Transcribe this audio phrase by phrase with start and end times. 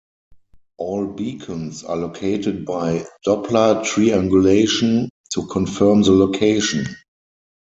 [0.79, 6.87] All beacons are located by doppler triangulation to confirm the location.